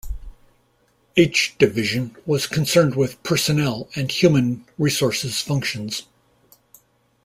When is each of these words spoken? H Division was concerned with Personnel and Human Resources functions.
H 1.15 1.55
Division 1.59 2.15
was 2.25 2.47
concerned 2.47 2.95
with 2.95 3.21
Personnel 3.21 3.87
and 3.95 4.09
Human 4.11 4.65
Resources 4.79 5.39
functions. 5.41 6.07